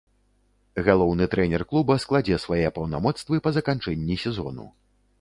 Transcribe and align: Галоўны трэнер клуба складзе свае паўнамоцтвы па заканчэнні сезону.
Галоўны 0.87 1.27
трэнер 1.35 1.65
клуба 1.73 1.99
складзе 2.05 2.41
свае 2.47 2.65
паўнамоцтвы 2.79 3.35
па 3.49 3.57
заканчэнні 3.59 4.23
сезону. 4.27 4.65